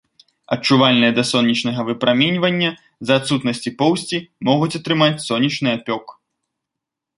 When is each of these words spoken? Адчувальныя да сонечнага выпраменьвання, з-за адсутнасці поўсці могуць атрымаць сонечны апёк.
Адчувальныя 0.53 1.11
да 1.17 1.23
сонечнага 1.31 1.81
выпраменьвання, 1.89 2.71
з-за 3.05 3.13
адсутнасці 3.21 3.75
поўсці 3.83 4.17
могуць 4.49 4.73
атрымаць 4.83 5.21
сонечны 5.29 5.69
апёк. 5.81 6.05